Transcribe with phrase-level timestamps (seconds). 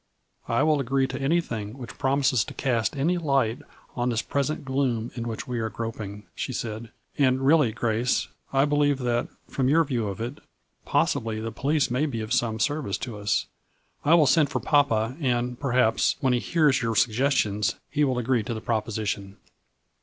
[0.47, 3.59] "I will agree to anything which promises to cast any light
[3.95, 6.89] on this present gloom in which we are groping," she said,"
[7.19, 10.39] And really, Grace, I believe that, from your view of it,
[10.85, 13.45] possibly the police may be of some service to us.
[14.03, 18.41] I will send for papa and, perhaps, when he hears your suggestions, he will agree
[18.41, 19.37] to the proposi tion."